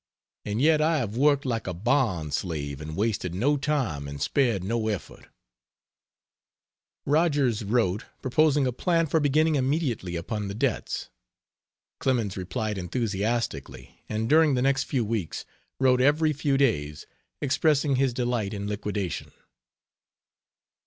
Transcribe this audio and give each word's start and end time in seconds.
And 0.45 0.59
yet 0.59 0.81
I 0.81 0.97
have 0.97 1.15
worked 1.15 1.45
like 1.45 1.67
a 1.67 1.75
bond 1.75 2.33
slave 2.33 2.81
and 2.81 2.95
wasted 2.95 3.35
no 3.35 3.55
time 3.55 4.07
and 4.07 4.19
spared 4.19 4.63
no 4.63 4.87
effort 4.87 5.27
Rogers 7.05 7.63
wrote, 7.63 8.05
proposing 8.19 8.65
a 8.65 8.71
plan 8.71 9.05
for 9.05 9.19
beginning 9.19 9.53
immediately 9.57 10.15
upon 10.15 10.47
the 10.47 10.55
debts. 10.55 11.09
Clemens 11.99 12.35
replied 12.35 12.79
enthusiastically, 12.79 14.01
and 14.09 14.27
during 14.27 14.55
the 14.55 14.63
next 14.63 14.85
few 14.85 15.05
weeks 15.05 15.45
wrote 15.79 16.01
every 16.01 16.33
few 16.33 16.57
days, 16.57 17.05
expressing 17.39 17.97
his 17.97 18.11
delight 18.11 18.55
in 18.55 18.67
liquidation. 18.67 19.29